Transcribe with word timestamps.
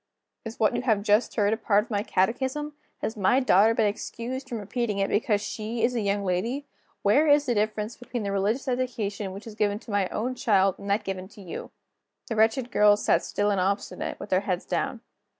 "Is 0.43 0.59
what 0.59 0.75
you 0.75 0.81
have 0.81 1.03
just 1.03 1.35
heard 1.35 1.53
a 1.53 1.57
part 1.57 1.83
of 1.83 1.91
my 1.91 2.01
catechism? 2.01 2.73
Has 3.03 3.15
my 3.15 3.39
daughter 3.39 3.75
been 3.75 3.85
excused 3.85 4.49
from 4.49 4.57
repeating 4.57 4.97
it 4.97 5.11
because 5.11 5.41
she 5.41 5.83
is 5.83 5.93
a 5.93 6.01
young 6.01 6.25
lady? 6.25 6.65
Where 7.03 7.27
is 7.27 7.45
the 7.45 7.53
difference 7.53 7.97
between 7.97 8.23
the 8.23 8.31
religious 8.31 8.67
education 8.67 9.31
which 9.31 9.45
is 9.45 9.53
given 9.53 9.77
to 9.77 9.91
my 9.91 10.09
own 10.09 10.33
child, 10.33 10.79
and 10.79 10.89
that 10.89 11.03
given 11.03 11.27
to 11.27 11.41
you?" 11.43 11.69
The 12.29 12.35
wretched 12.35 12.71
girls 12.71 13.03
still 13.03 13.19
sat 13.19 13.23
silent 13.25 13.59
and 13.59 13.67
obstinate, 13.67 14.19
with 14.19 14.31
their 14.31 14.39
heads 14.41 14.65
down. 14.65 15.01